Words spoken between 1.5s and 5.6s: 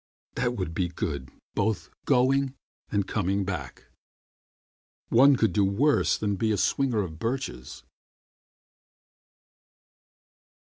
both going and coming back. One could